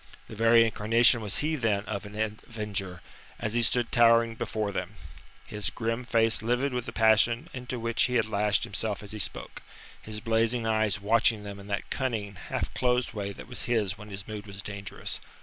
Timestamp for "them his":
4.71-5.69